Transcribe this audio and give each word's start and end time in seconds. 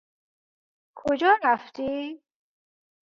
کجا 0.95 1.31
رفتی؟ 1.43 2.21